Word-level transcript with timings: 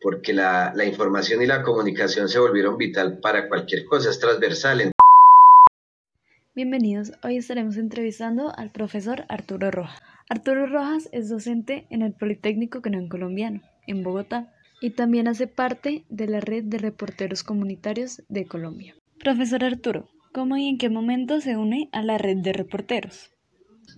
Porque 0.00 0.32
la, 0.32 0.72
información 0.84 1.42
y 1.42 1.46
la 1.46 1.62
comunicación 1.62 2.28
se 2.28 2.38
volvieron 2.38 2.76
vital 2.76 3.18
para 3.20 3.48
cualquier 3.48 3.84
cosa, 3.84 4.10
es 4.10 4.18
transversal. 4.18 4.92
Bienvenidos, 6.54 7.12
hoy 7.22 7.36
estaremos 7.36 7.76
entrevistando 7.76 8.52
al 8.56 8.72
profesor 8.72 9.24
Arturo 9.28 9.70
Rojas. 9.70 10.00
Arturo 10.28 10.66
Rojas 10.66 11.08
es 11.12 11.28
docente 11.28 11.86
en 11.90 12.02
el 12.02 12.12
Politécnico 12.12 12.82
Canón 12.82 13.08
Colombiano, 13.08 13.62
en 13.86 14.02
Bogotá, 14.02 14.52
y 14.80 14.90
también 14.90 15.28
hace 15.28 15.46
parte 15.46 16.04
de 16.08 16.26
la 16.26 16.40
red 16.40 16.64
de 16.64 16.78
reporteros 16.78 17.42
comunitarios 17.42 18.22
de 18.28 18.46
Colombia. 18.46 18.94
Profesor 19.18 19.64
Arturo, 19.64 20.08
¿cómo 20.32 20.56
y 20.56 20.68
en 20.68 20.78
qué 20.78 20.88
momento 20.88 21.40
se 21.40 21.56
une 21.56 21.88
a 21.92 22.02
la 22.02 22.18
red 22.18 22.38
de 22.38 22.52
reporteros? 22.52 23.30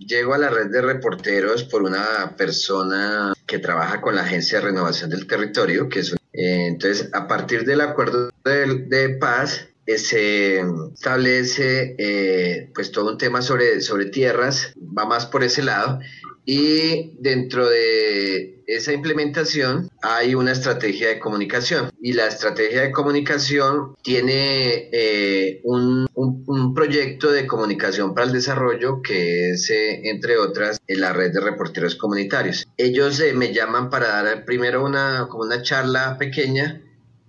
Llego 0.07 0.33
a 0.33 0.37
la 0.37 0.49
red 0.49 0.71
de 0.71 0.81
reporteros 0.81 1.63
por 1.63 1.83
una 1.83 2.35
persona 2.35 3.33
que 3.45 3.59
trabaja 3.59 4.01
con 4.01 4.15
la 4.15 4.23
Agencia 4.23 4.59
de 4.59 4.65
Renovación 4.65 5.09
del 5.11 5.27
Territorio, 5.27 5.89
que 5.89 5.99
es 5.99 6.13
eh, 6.33 6.67
entonces 6.67 7.09
a 7.13 7.27
partir 7.27 7.65
del 7.65 7.81
acuerdo 7.81 8.31
de, 8.43 9.17
paz 9.19 9.67
se 9.97 10.61
establece 10.93 11.95
eh, 11.97 12.71
pues 12.73 12.91
todo 12.91 13.11
un 13.11 13.17
tema 13.17 13.41
sobre, 13.41 13.81
sobre 13.81 14.05
tierras, 14.05 14.73
va 14.77 15.05
más 15.05 15.25
por 15.25 15.43
ese 15.43 15.61
lado, 15.63 15.99
y 16.45 17.13
dentro 17.19 17.69
de 17.69 18.60
esa 18.75 18.93
implementación 18.93 19.89
hay 20.01 20.35
una 20.35 20.51
estrategia 20.51 21.09
de 21.09 21.19
comunicación 21.19 21.91
y 22.01 22.13
la 22.13 22.27
estrategia 22.27 22.81
de 22.81 22.91
comunicación 22.91 23.95
tiene 24.03 24.89
eh, 24.91 25.61
un, 25.63 26.07
un, 26.13 26.73
proyecto 26.73 27.31
de 27.31 27.47
comunicación 27.47 28.13
para 28.13 28.27
el 28.27 28.33
desarrollo 28.33 29.01
que 29.01 29.51
es, 29.51 29.69
eh, 29.69 30.09
entre 30.09 30.37
otras, 30.37 30.79
la 30.87 31.13
red 31.13 31.31
de 31.33 31.41
reporteros 31.41 31.95
comunitarios. 31.95 32.67
Ellos 32.77 33.21
me 33.35 33.53
llaman 33.53 33.89
para 33.89 34.23
dar 34.23 34.45
primero 34.45 34.85
una, 34.85 35.27
como 35.29 35.43
una 35.43 35.61
charla 35.61 36.17
pequeña 36.17 36.81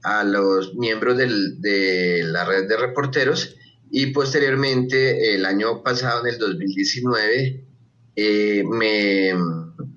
a 0.03 0.25
los 0.25 0.75
miembros 0.75 1.17
de 1.17 2.23
la 2.25 2.45
red 2.45 2.69
de 2.69 2.77
reporteros 2.77 3.57
y 3.95 4.07
posteriormente 4.07 5.35
el 5.35 5.45
año 5.45 5.83
pasado, 5.83 6.27
en 6.27 6.33
el 6.33 6.39
2019, 6.39 7.63
eh, 8.17 8.65
me, 8.65 9.35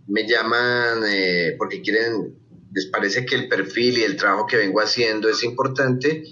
me, 0.08 0.28
llaman 0.28 1.04
eh, 1.08 1.56
porque 1.58 1.82
quieren, 1.82 2.38
les 2.74 2.88
parece 2.88 3.26
que 3.26 3.36
el 3.36 3.48
perfil 3.48 3.98
y 3.98 4.04
el 4.04 4.16
trabajo 4.16 4.46
que 4.48 4.58
vengo 4.58 4.80
haciendo 4.80 5.30
es 5.30 5.44
importante 5.44 6.24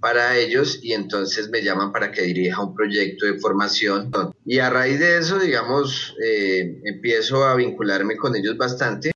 para 0.00 0.36
ellos 0.36 0.80
y 0.82 0.92
entonces 0.92 1.48
me 1.48 1.62
llaman 1.62 1.92
para 1.92 2.12
que 2.12 2.22
dirija 2.22 2.62
un 2.62 2.74
proyecto 2.74 3.26
de 3.26 3.38
formación 3.38 4.10
y 4.44 4.58
a 4.58 4.70
raíz 4.70 5.00
de 5.00 5.18
eso, 5.18 5.38
digamos, 5.38 6.14
eh, 6.24 6.80
empiezo 6.84 7.44
a 7.44 7.56
vincularme 7.56 8.16
con 8.16 8.36
ellos 8.36 8.56
bastante. 8.56 9.12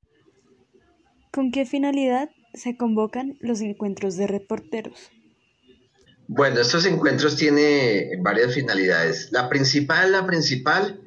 ¿Con 1.30 1.52
qué 1.52 1.64
finalidad 1.64 2.30
se 2.54 2.76
convocan 2.76 3.36
los 3.40 3.60
encuentros 3.60 4.16
de 4.16 4.26
reporteros? 4.26 5.10
Bueno, 6.26 6.60
estos 6.60 6.86
encuentros 6.86 7.36
tienen 7.36 8.22
varias 8.22 8.54
finalidades. 8.54 9.30
La 9.32 9.48
principal, 9.48 10.12
la 10.12 10.26
principal 10.26 11.00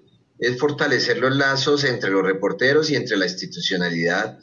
es 0.44 0.59
fortalecer 0.59 1.19
los 1.19 1.36
lazos 1.36 1.86
entre 1.86 2.11
los 2.11 2.23
reporteros 2.23 2.89
y 2.89 2.95
entre 2.95 3.16
la 3.16 3.25
institucionalidad, 3.25 4.39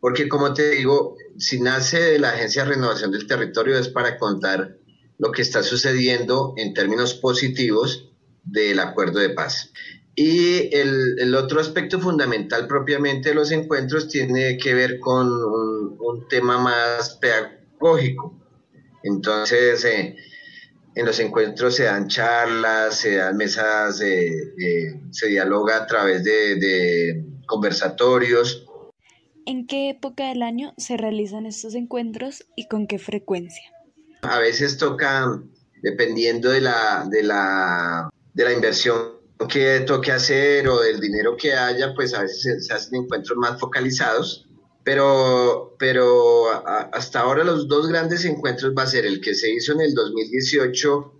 porque 0.00 0.28
como 0.28 0.54
te 0.54 0.70
digo, 0.70 1.16
si 1.36 1.60
nace 1.60 2.00
de 2.00 2.18
la 2.20 2.30
Agencia 2.30 2.64
de 2.64 2.70
Renovación 2.70 3.10
del 3.10 3.26
Territorio 3.26 3.76
es 3.76 3.88
para 3.88 4.18
contar 4.18 4.76
lo 5.18 5.32
que 5.32 5.42
está 5.42 5.64
sucediendo 5.64 6.54
en 6.56 6.74
términos 6.74 7.14
positivos 7.14 8.10
del 8.44 8.78
acuerdo 8.78 9.18
de 9.18 9.30
paz. 9.30 9.72
Y 10.14 10.74
el, 10.76 11.34
otro 11.34 11.60
aspecto 11.60 11.98
fundamental 11.98 12.68
propiamente 12.68 13.30
de 13.30 13.34
los 13.34 13.50
encuentros 13.50 14.08
tiene 14.08 14.58
que 14.58 14.74
ver 14.74 15.00
con 15.00 15.26
un, 15.26 15.96
un 15.98 16.28
tema 16.28 16.58
más 16.58 17.18
pedagógico. 17.20 18.38
Entonces, 19.02 19.84
eh, 19.86 20.16
en 20.94 21.06
los 21.06 21.18
encuentros 21.20 21.76
se 21.76 21.84
dan 21.84 22.08
charlas, 22.08 23.00
se 23.00 23.16
dan 23.16 23.36
mesas, 23.36 24.00
eh, 24.00 24.26
eh, 24.26 25.00
se 25.10 25.28
dialoga 25.28 25.76
a 25.76 25.86
través 25.86 26.24
de, 26.24 26.56
de 26.56 27.24
conversatorios. 27.46 28.66
¿En 29.46 29.66
qué 29.66 29.90
época 29.90 30.28
del 30.28 30.42
año 30.42 30.72
se 30.76 30.96
realizan 30.96 31.46
estos 31.46 31.74
encuentros 31.74 32.46
y 32.56 32.68
con 32.68 32.86
qué 32.86 32.98
frecuencia? 32.98 33.64
A 34.22 34.38
veces 34.38 34.78
toca, 34.78 35.42
dependiendo 35.82 36.50
de 36.50 36.60
la, 36.60 37.06
de 37.10 37.22
la, 37.22 38.08
de 38.34 38.44
la 38.44 38.52
inversión 38.52 39.22
que 39.48 39.80
toque 39.80 40.12
hacer 40.12 40.68
o 40.68 40.80
del 40.80 41.00
dinero 41.00 41.36
que 41.36 41.54
haya, 41.54 41.92
pues 41.94 42.14
a 42.14 42.22
veces 42.22 42.66
se, 42.66 42.72
hacen 42.72 43.02
encuentros 43.02 43.36
más 43.36 43.58
focalizados. 43.58 44.48
Pero, 44.84 45.76
pero 45.78 46.48
hasta 46.92 47.20
ahora 47.20 47.44
los 47.44 47.68
dos 47.68 47.88
grandes 47.88 48.24
encuentros 48.24 48.74
va 48.76 48.82
a 48.82 48.86
ser 48.88 49.06
el 49.06 49.20
que 49.20 49.34
se 49.34 49.50
hizo 49.50 49.72
en 49.72 49.80
el 49.82 49.94
2018 49.94 51.12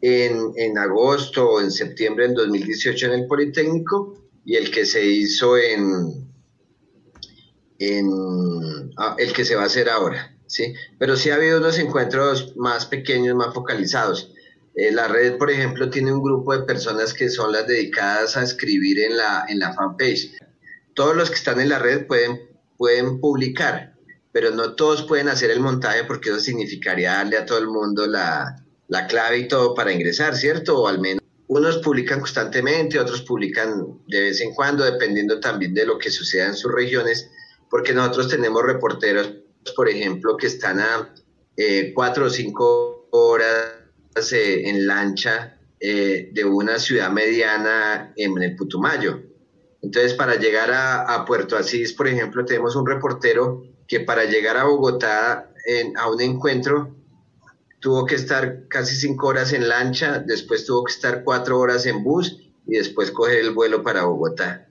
en, 0.00 0.52
en 0.56 0.78
agosto 0.78 1.50
o 1.50 1.60
en 1.60 1.72
septiembre 1.72 2.26
del 2.26 2.34
2018 2.34 3.06
en 3.06 3.12
el 3.12 3.26
Politécnico 3.26 4.14
y 4.44 4.56
el 4.56 4.70
que 4.70 4.86
se 4.86 5.04
hizo 5.04 5.56
en, 5.58 6.28
en 7.78 8.10
ah, 8.96 9.16
el 9.18 9.32
que 9.32 9.44
se 9.44 9.56
va 9.56 9.62
a 9.62 9.66
hacer 9.66 9.88
ahora, 9.88 10.36
¿sí? 10.46 10.74
Pero 10.98 11.16
sí 11.16 11.30
ha 11.30 11.34
habido 11.34 11.58
unos 11.58 11.78
encuentros 11.78 12.56
más 12.56 12.86
pequeños, 12.86 13.36
más 13.36 13.54
focalizados. 13.54 14.32
Eh, 14.74 14.92
la 14.92 15.08
red, 15.08 15.36
por 15.38 15.50
ejemplo, 15.50 15.90
tiene 15.90 16.12
un 16.12 16.22
grupo 16.22 16.56
de 16.56 16.64
personas 16.64 17.12
que 17.12 17.28
son 17.28 17.52
las 17.52 17.66
dedicadas 17.66 18.36
a 18.36 18.42
escribir 18.42 19.00
en 19.00 19.16
la, 19.16 19.44
en 19.48 19.58
la 19.58 19.72
fanpage. 19.74 20.36
Todos 20.94 21.16
los 21.16 21.30
que 21.30 21.36
están 21.36 21.60
en 21.60 21.68
la 21.68 21.78
red 21.78 22.06
pueden, 22.06 22.47
pueden 22.78 23.20
publicar, 23.20 23.94
pero 24.32 24.50
no 24.50 24.74
todos 24.74 25.02
pueden 25.02 25.28
hacer 25.28 25.50
el 25.50 25.60
montaje 25.60 26.04
porque 26.04 26.30
eso 26.30 26.40
significaría 26.40 27.12
darle 27.12 27.36
a 27.36 27.44
todo 27.44 27.58
el 27.58 27.68
mundo 27.68 28.06
la, 28.06 28.64
la 28.86 29.06
clave 29.06 29.38
y 29.38 29.48
todo 29.48 29.74
para 29.74 29.92
ingresar, 29.92 30.34
¿cierto? 30.34 30.80
O 30.80 30.88
al 30.88 31.00
menos 31.00 31.22
unos 31.48 31.78
publican 31.78 32.20
constantemente, 32.20 32.98
otros 32.98 33.22
publican 33.22 34.00
de 34.06 34.20
vez 34.20 34.40
en 34.40 34.54
cuando, 34.54 34.84
dependiendo 34.84 35.40
también 35.40 35.74
de 35.74 35.86
lo 35.86 35.98
que 35.98 36.10
suceda 36.10 36.46
en 36.46 36.54
sus 36.54 36.72
regiones, 36.72 37.30
porque 37.70 37.92
nosotros 37.94 38.28
tenemos 38.28 38.62
reporteros, 38.62 39.32
por 39.74 39.88
ejemplo, 39.88 40.36
que 40.36 40.46
están 40.46 40.78
a 40.78 41.14
eh, 41.56 41.92
cuatro 41.94 42.26
o 42.26 42.30
cinco 42.30 43.08
horas 43.10 44.32
eh, 44.32 44.68
en 44.68 44.86
lancha 44.86 45.58
eh, 45.80 46.30
de 46.32 46.44
una 46.44 46.78
ciudad 46.78 47.10
mediana 47.10 48.12
en 48.16 48.40
el 48.42 48.54
Putumayo. 48.56 49.22
Entonces, 49.82 50.14
para 50.14 50.36
llegar 50.36 50.70
a, 50.72 51.24
Puerto 51.24 51.56
Asís, 51.56 51.92
por 51.92 52.08
ejemplo, 52.08 52.44
tenemos 52.44 52.74
un 52.74 52.86
reportero 52.86 53.62
que 53.86 54.00
para 54.00 54.24
llegar 54.24 54.56
a 54.56 54.64
Bogotá 54.64 55.52
a 55.96 56.10
un 56.10 56.20
encuentro 56.20 56.96
tuvo 57.80 58.06
que 58.06 58.16
estar 58.16 58.66
casi 58.68 58.96
cinco 58.96 59.28
horas 59.28 59.52
en 59.52 59.68
lancha, 59.68 60.18
después 60.18 60.64
tuvo 60.64 60.84
que 60.84 60.92
estar 60.92 61.22
cuatro 61.22 61.58
horas 61.58 61.86
en 61.86 62.02
bus 62.02 62.36
y 62.66 62.76
después 62.76 63.10
coger 63.10 63.38
el 63.38 63.52
vuelo 63.52 63.82
para 63.82 64.04
Bogotá. 64.04 64.68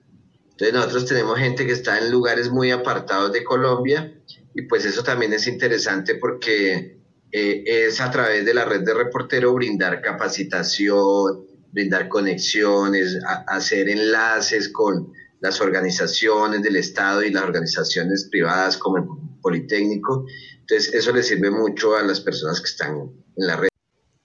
Entonces 0.50 0.74
nosotros 0.74 1.06
tenemos 1.06 1.38
gente 1.38 1.66
que 1.66 1.72
está 1.72 1.98
en 1.98 2.10
lugares 2.10 2.50
muy 2.50 2.70
apartados 2.70 3.32
de 3.32 3.44
Colombia 3.44 4.12
y 4.54 4.62
pues 4.62 4.84
eso 4.84 5.02
también 5.02 5.32
es 5.32 5.46
interesante 5.46 6.16
porque 6.16 6.98
eh, 7.30 7.62
es 7.66 8.00
a 8.00 8.10
través 8.10 8.44
de 8.44 8.54
la 8.54 8.64
red 8.64 8.80
de 8.80 8.94
reportero 8.94 9.54
brindar 9.54 10.00
capacitación, 10.00 11.46
brindar 11.72 12.08
conexiones, 12.08 13.18
hacer 13.46 13.88
enlaces 13.88 14.68
con 14.70 15.12
las 15.40 15.60
organizaciones 15.60 16.62
del 16.62 16.76
Estado 16.76 17.22
y 17.22 17.30
las 17.30 17.44
organizaciones 17.44 18.28
privadas 18.30 18.76
como 18.76 18.98
el 18.98 19.04
Politécnico. 19.40 20.26
Entonces, 20.60 20.92
eso 20.94 21.12
le 21.12 21.22
sirve 21.22 21.50
mucho 21.50 21.96
a 21.96 22.02
las 22.02 22.20
personas 22.20 22.60
que 22.60 22.66
están 22.66 22.96
en 23.36 23.46
la 23.46 23.56
red. 23.56 23.68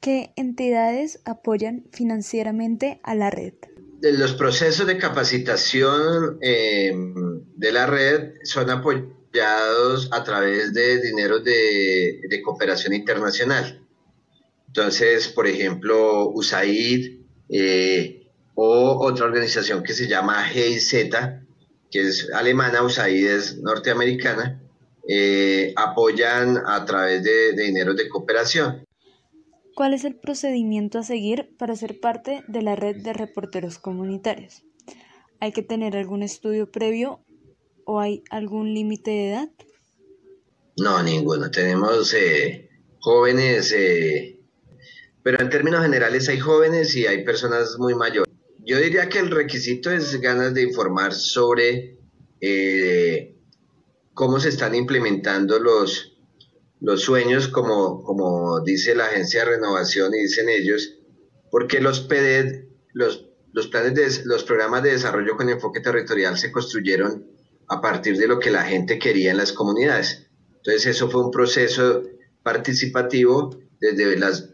¿Qué 0.01 0.33
entidades 0.35 1.19
apoyan 1.23 1.85
financieramente 1.91 2.99
a 3.03 3.15
la 3.15 3.29
red? 3.29 3.53
Los 4.01 4.33
procesos 4.33 4.85
de 4.85 4.97
capacitación 4.97 6.39
eh, 6.41 6.91
de 7.55 7.71
la 7.71 7.85
red 7.85 8.33
son 8.43 8.69
apoyados 8.69 10.09
a 10.11 10.23
través 10.25 10.73
de 10.73 11.01
dinero 11.01 11.39
de, 11.39 12.41
cooperación 12.43 12.93
internacional. 12.93 13.81
Entonces, 14.67 15.29
por 15.29 15.47
ejemplo, 15.47 16.29
USAID 16.31 17.22
eh, 17.49 18.27
o 18.55 19.05
otra 19.05 19.25
organización 19.25 19.83
que 19.83 19.93
se 19.93 20.07
llama 20.07 20.43
GIZ, 20.45 20.93
que 21.91 22.01
es 22.01 22.29
alemana, 22.33 22.83
USAID 22.83 23.27
es 23.27 23.57
norteamericana, 23.57 24.61
eh, 25.07 25.73
apoyan 25.75 26.57
a 26.65 26.85
través 26.85 27.23
de, 27.23 27.53
de 27.53 27.63
dinero 27.63 27.93
de 27.93 28.09
cooperación. 28.09 28.85
¿Cuál 29.75 29.93
es 29.93 30.03
el 30.03 30.15
procedimiento 30.15 30.99
a 30.99 31.03
seguir 31.03 31.55
para 31.57 31.75
ser 31.75 31.99
parte 31.99 32.43
de 32.47 32.61
la 32.61 32.75
red 32.75 32.97
de 32.97 33.13
reporteros 33.13 33.79
comunitarios? 33.79 34.63
¿Hay 35.39 35.51
que 35.51 35.63
tener 35.63 35.97
algún 35.97 36.23
estudio 36.23 36.71
previo 36.71 37.19
o 37.85 37.99
hay 37.99 38.23
algún 38.29 38.73
límite 38.73 39.11
de 39.11 39.29
edad? 39.29 39.49
No, 40.77 41.01
ninguno. 41.03 41.51
Tenemos 41.51 42.13
eh, 42.13 42.69
jóvenes, 42.99 43.73
eh, 43.75 44.39
pero 45.23 45.41
en 45.41 45.49
términos 45.49 45.81
generales 45.81 46.27
hay 46.29 46.39
jóvenes 46.39 46.95
y 46.95 47.07
hay 47.07 47.23
personas 47.23 47.77
muy 47.79 47.95
mayores. 47.95 48.31
Yo 48.65 48.77
diría 48.77 49.09
que 49.09 49.19
el 49.19 49.31
requisito 49.31 49.89
es 49.89 50.19
ganas 50.21 50.53
de 50.53 50.61
informar 50.61 51.13
sobre 51.13 51.97
eh, 52.39 53.35
cómo 54.13 54.39
se 54.39 54.49
están 54.49 54.75
implementando 54.75 55.59
los, 55.59 56.17
los 56.81 57.01
sueños, 57.01 57.47
como, 57.47 58.03
como 58.03 58.61
dice 58.61 58.95
la 58.95 59.05
Agencia 59.05 59.39
de 59.41 59.51
Renovación 59.51 60.13
y 60.13 60.23
dicen 60.23 60.49
ellos, 60.49 60.97
porque 61.49 61.79
los 61.79 62.01
PDED, 62.01 62.65
los, 62.93 63.29
los, 63.53 63.67
planes 63.67 63.95
de, 63.95 64.25
los 64.25 64.43
programas 64.43 64.83
de 64.83 64.91
desarrollo 64.91 65.35
con 65.37 65.49
enfoque 65.49 65.79
territorial 65.79 66.37
se 66.37 66.51
construyeron 66.51 67.27
a 67.69 67.81
partir 67.81 68.17
de 68.17 68.27
lo 68.27 68.39
que 68.39 68.51
la 68.51 68.63
gente 68.63 68.99
quería 68.99 69.31
en 69.31 69.37
las 69.37 69.53
comunidades. 69.53 70.27
Entonces 70.57 70.85
eso 70.87 71.09
fue 71.09 71.23
un 71.23 71.31
proceso 71.31 72.03
participativo 72.43 73.57
desde 73.79 74.17
las, 74.17 74.52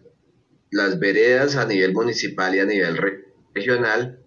las 0.71 0.99
veredas 0.99 1.55
a 1.55 1.65
nivel 1.65 1.93
municipal 1.93 2.55
y 2.55 2.59
a 2.59 2.65
nivel 2.65 2.97
regional. 3.53 4.19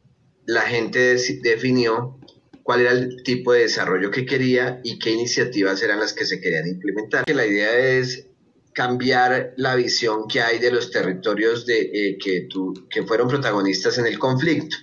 La 0.46 0.62
gente 0.62 1.16
definió 1.42 2.18
cuál 2.62 2.80
era 2.80 2.92
el 2.92 3.22
tipo 3.22 3.52
de 3.52 3.60
desarrollo 3.60 4.10
que 4.10 4.26
quería 4.26 4.80
y 4.82 4.98
qué 4.98 5.10
iniciativas 5.10 5.82
eran 5.82 6.00
las 6.00 6.12
que 6.12 6.24
se 6.24 6.40
querían 6.40 6.66
implementar. 6.66 7.24
La 7.30 7.46
idea 7.46 7.76
es 7.78 8.26
cambiar 8.72 9.52
la 9.56 9.74
visión 9.74 10.26
que 10.28 10.40
hay 10.40 10.58
de 10.58 10.70
los 10.70 10.90
territorios 10.90 11.66
de, 11.66 11.80
eh, 11.80 12.18
que, 12.18 12.48
que 12.88 13.02
fueron 13.02 13.28
protagonistas 13.28 13.98
en 13.98 14.06
el 14.06 14.18
conflicto. 14.18 14.76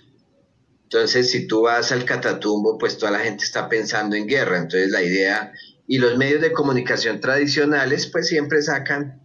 Entonces, 0.84 1.30
si 1.30 1.48
tú 1.48 1.64
vas 1.64 1.92
al 1.92 2.06
Catatumbo, 2.06 2.78
pues 2.78 2.98
toda 2.98 3.12
la 3.12 3.20
gente 3.20 3.44
está 3.44 3.70
pensando 3.70 4.16
en 4.16 4.28
guerra. 4.28 4.58
Entonces, 4.58 4.90
la 4.90 5.04
idea, 5.04 5.54
y 5.88 6.00
los 6.00 6.18
medios 6.18 6.42
de 6.42 6.52
comunicación 6.52 7.20
tradicionales, 7.20 8.08
pues 8.08 8.28
siempre 8.28 8.62
sacan 8.62 9.22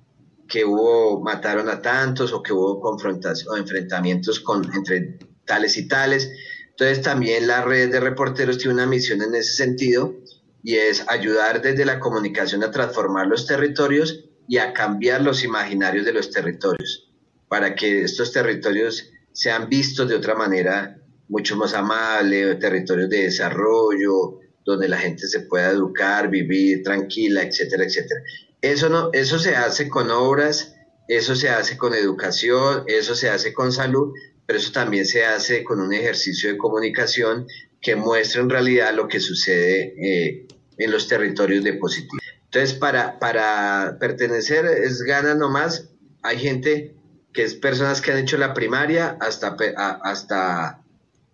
que 0.49 0.65
hubo, 0.65 1.21
mataron 1.23 1.69
a 1.69 1.81
tantos 1.81 2.33
o 2.33 2.43
que 2.43 2.53
hubo 2.53 2.81
confrontación 2.81 3.55
o 3.55 3.57
enfrentamientos 3.57 4.41
con, 4.41 4.65
entre 4.75 5.19
tales 5.45 5.77
y 5.77 5.89
tales. 5.89 6.31
Entonces 6.71 7.03
también 7.03 7.47
la 7.47 7.63
red 7.63 7.91
de 7.91 8.01
reporteros 8.01 8.59
tiene 8.59 8.75
una 8.75 8.87
misión 8.87 9.23
en 9.23 9.35
ese 9.35 9.55
sentido 9.55 10.15
y 10.63 10.77
es 10.77 11.05
ayudar 11.09 11.63
desde 11.63 11.85
la 11.85 12.01
comunicación 12.01 12.65
a 12.65 12.71
transformar 12.71 13.27
los 13.27 13.47
territorios 13.47 14.25
y 14.49 14.59
a 14.59 14.73
cambiar 14.73 15.23
los 15.23 15.45
imaginarios 15.45 16.05
de 16.05 16.13
los 16.13 16.31
territorios 16.31 17.13
para 17.49 17.75
que 17.75 18.03
estos 18.03 18.33
territorios 18.33 19.11
sean 19.33 19.69
vistos 19.69 20.09
de 20.09 20.17
otra 20.17 20.35
manera 20.35 20.99
mucho 21.29 21.57
más 21.57 21.75
amable, 21.75 22.57
territorios 22.57 23.09
de 23.09 23.23
desarrollo, 23.23 24.41
donde 24.65 24.89
la 24.89 24.99
gente 24.99 25.27
se 25.29 25.41
pueda 25.41 25.71
educar, 25.71 26.31
vivir 26.31 26.83
tranquila, 26.83 27.43
etcétera, 27.43 27.85
etcétera. 27.85 28.21
Eso, 28.65 29.11
eso 29.13 29.39
se 29.39 29.57
hace 29.57 29.91
con 29.91 30.11
obras, 30.11 30.75
eso 31.07 31.37
se 31.37 31.51
hace 31.51 31.77
con 31.77 31.93
educación, 31.93 32.85
eso 32.87 33.15
se 33.15 33.29
hace 33.29 33.53
con 33.53 33.73
salud, 33.73 34.15
pero 34.47 34.59
eso 34.59 34.73
también 34.73 35.05
se 35.05 35.23
hace 35.23 35.63
con 35.63 35.83
un 35.83 35.93
ejercicio 35.93 36.51
de 36.51 36.57
comunicación 36.57 37.47
que 37.83 37.95
muestra 37.95 38.41
en 38.41 38.49
realidad 38.49 38.95
lo 38.95 39.07
que 39.07 39.21
sucede 39.21 39.93
eh, 40.01 40.47
en 40.79 40.91
los 40.91 41.09
territorios 41.09 41.63
de 41.63 41.75
positivo. 41.75 42.23
Entonces, 42.47 42.73
para, 42.73 43.19
para 43.19 43.99
pertenecer 44.01 44.65
es 44.65 45.03
gana 45.03 45.35
nomás, 45.35 45.91
hay 46.23 46.39
gente 46.39 46.97
que 47.35 47.43
es 47.43 47.55
personas 47.55 48.01
que 48.01 48.13
han 48.13 48.19
hecho 48.19 48.39
la 48.39 48.55
primaria 48.55 49.19
hasta, 49.21 49.57
hasta 50.03 50.83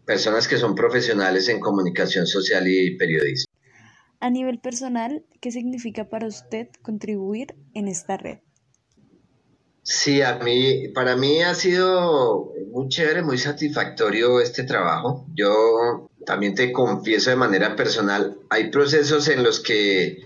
personas 0.05 0.49
que 0.49 0.57
son 0.57 0.75
profesionales 0.75 1.49
en 1.49 1.61
comunicación 1.61 2.27
social 2.27 2.67
y 2.67 2.97
periodismo. 2.97 3.50
A 4.21 4.29
nivel 4.29 4.61
personal, 4.61 5.25
¿qué 5.41 5.51
significa 5.51 6.11
para 6.11 6.27
usted 6.27 6.69
contribuir 6.83 7.55
en 7.73 7.89
esta 7.89 8.19
red? 8.19 8.41
Sí, 9.83 10.21
a 10.21 10.39
mí, 10.39 10.89
para 10.89 11.17
mí 11.17 11.43
ha 11.43 11.55
sido 11.55 12.53
muy 12.71 12.89
chévere, 12.89 13.23
muy 13.23 13.39
satisfactorio 13.39 14.41
este 14.41 14.65
trabajo. 14.65 15.27
Yo 15.35 16.11
también 16.27 16.55
te 16.55 16.71
confieso 16.71 17.31
de 17.31 17.37
manera 17.37 17.75
personal, 17.77 18.39
hay 18.51 18.71
procesos 18.71 19.27
en 19.29 19.43
los 19.43 19.59
que 19.61 20.19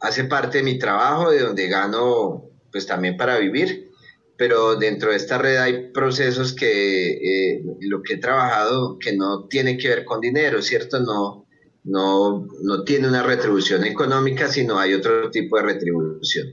hace 0.00 0.24
parte 0.24 0.58
de 0.58 0.64
mi 0.64 0.78
trabajo, 0.78 1.30
de 1.30 1.40
donde 1.40 1.68
gano 1.68 2.44
pues 2.72 2.86
también 2.86 3.18
para 3.18 3.38
vivir, 3.38 3.90
pero 4.38 4.76
dentro 4.76 5.10
de 5.10 5.16
esta 5.16 5.36
red 5.36 5.58
hay 5.58 5.92
procesos 5.92 6.54
que 6.54 7.56
eh, 7.56 7.62
lo 7.80 8.02
que 8.02 8.14
he 8.14 8.18
trabajado 8.18 8.98
que 8.98 9.14
no 9.14 9.46
tiene 9.46 9.76
que 9.76 9.88
ver 9.88 10.04
con 10.06 10.22
dinero, 10.22 10.62
¿cierto? 10.62 11.00
No, 11.00 11.41
no, 11.84 12.46
no 12.62 12.84
tiene 12.84 13.08
una 13.08 13.22
retribución 13.22 13.84
económica, 13.84 14.48
sino 14.48 14.78
hay 14.78 14.94
otro 14.94 15.30
tipo 15.30 15.56
de 15.56 15.62
retribución. 15.62 16.48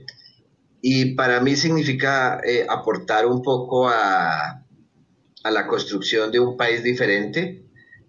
Y 0.82 1.14
para 1.14 1.40
mí 1.40 1.56
significa 1.56 2.40
eh, 2.44 2.66
aportar 2.68 3.26
un 3.26 3.42
poco 3.42 3.88
a, 3.88 4.64
a, 5.44 5.50
la 5.50 5.66
construcción 5.66 6.32
de 6.32 6.40
un 6.40 6.56
país 6.56 6.82
diferente, 6.82 7.66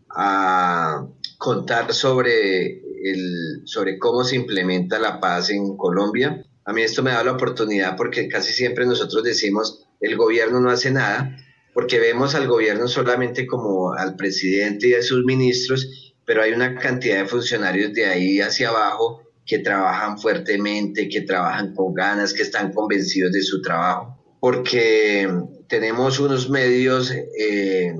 a 0.10 1.06
contar 1.38 1.94
sobre, 1.94 2.82
el, 3.04 3.62
sobre 3.66 3.98
cómo 3.98 4.24
se 4.24 4.36
implementa 4.36 5.00
la 5.00 5.20
paz 5.20 5.50
en 5.50 5.76
Colombia. 5.76 6.46
A 6.66 6.74
mí 6.74 6.82
esto 6.82 7.04
me 7.04 7.12
da 7.12 7.24
la 7.24 7.34
oportunidad 7.34 7.98
porque 7.98 8.28
casi 8.28 8.54
siempre 8.54 8.86
nosotros 8.86 9.24
decimos 9.24 9.88
el 10.00 10.16
gobierno 10.18 10.60
no 10.60 10.70
hace 10.70 10.92
nada, 10.92 11.38
porque 11.74 12.00
vemos 12.00 12.36
al 12.36 12.48
gobierno 12.48 12.88
solamente 12.88 13.46
como 13.48 13.94
al 13.94 14.16
presidente 14.16 14.90
y 14.90 14.94
a 14.94 15.02
sus 15.02 15.24
ministros, 15.24 16.11
pero 16.26 16.44
hay 16.44 16.54
una 16.54 16.76
cantidad 16.76 17.20
de 17.20 17.28
funcionarios 17.28 17.94
de 17.94 18.06
ahí 18.06 18.40
hacia 18.40 18.70
abajo 18.70 19.24
que 19.46 19.60
trabajan 19.60 20.18
fuertemente, 20.18 21.10
que 21.10 21.22
trabajan 21.22 21.74
con 21.74 21.94
ganas, 21.94 22.34
que 22.34 22.44
están 22.44 22.72
convencidos 22.72 23.32
de 23.32 23.42
su 23.42 23.62
trabajo, 23.62 24.18
porque 24.40 25.30
tenemos 25.68 26.20
unos 26.20 26.50
medios 26.50 27.12
eh, 27.12 27.94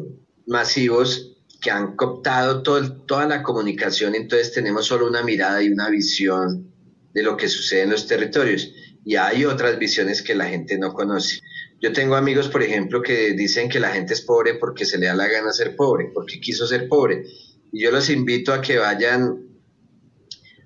masivos 0.46 1.38
que 1.62 1.72
han 1.72 1.96
cooptado 1.96 2.64
toda 2.64 3.28
la 3.28 3.44
comunicación, 3.44 4.16
entonces 4.16 4.52
tenemos 4.52 4.88
solo 4.88 5.08
una 5.08 5.24
mirada 5.24 5.62
y 5.62 5.70
una 5.70 5.90
visión 5.90 6.72
de 7.14 7.24
lo 7.24 7.38
que 7.38 7.48
sucede 7.48 7.84
en 7.84 7.92
los 7.92 8.08
territorios. 8.08 8.74
Y 9.06 9.16
hay 9.16 9.46
otras 9.46 9.78
visiones 9.78 10.22
que 10.22 10.36
la 10.36 10.46
gente 10.46 10.78
no 10.78 10.94
conoce. 10.94 11.40
Yo 11.82 11.92
tengo 11.94 12.16
amigos, 12.16 12.48
por 12.48 12.62
ejemplo, 12.62 13.02
que 13.02 13.34
dicen 13.34 13.70
que 13.70 13.80
la 13.80 13.90
gente 13.90 14.14
es 14.14 14.22
pobre 14.22 14.56
porque 14.56 14.86
se 14.86 14.98
le 14.98 15.08
da 15.08 15.16
la 15.16 15.28
gana 15.28 15.52
ser 15.52 15.76
pobre, 15.76 16.12
porque 16.14 16.40
quiso 16.40 16.68
ser 16.68 16.88
pobre. 16.88 17.24
Y 17.72 17.84
yo 17.84 17.92
los 17.92 18.10
invito 18.10 18.54
a 18.54 18.62
que 18.62 18.78
vayan 18.78 19.52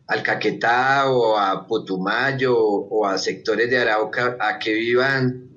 al 0.07 0.23
Caquetá 0.23 1.09
o 1.09 1.37
a 1.37 1.67
Putumayo 1.67 2.57
o 2.57 3.05
a 3.05 3.17
sectores 3.17 3.69
de 3.69 3.77
Arauca 3.79 4.37
a 4.39 4.59
que 4.59 4.73
vivan 4.73 5.49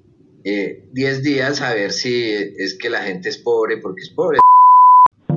10 0.44 0.44
eh, 0.44 1.20
días 1.20 1.60
a 1.60 1.74
ver 1.74 1.92
si 1.92 2.32
es 2.32 2.74
que 2.74 2.88
la 2.88 3.02
gente 3.02 3.28
es 3.28 3.38
pobre 3.38 3.78
porque 3.78 4.02
es 4.02 4.10
pobre. 4.10 4.38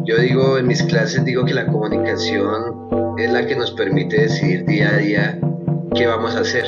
Yo 0.05 0.17
digo 0.17 0.57
en 0.57 0.67
mis 0.67 0.81
clases, 0.83 1.23
digo 1.25 1.45
que 1.45 1.53
la 1.53 1.67
comunicación 1.67 3.17
es 3.17 3.31
la 3.31 3.45
que 3.45 3.55
nos 3.55 3.71
permite 3.71 4.21
decidir 4.21 4.65
día 4.65 4.89
a 4.89 4.97
día 4.97 5.39
qué 5.93 6.07
vamos 6.07 6.35
a 6.35 6.39
hacer. 6.39 6.65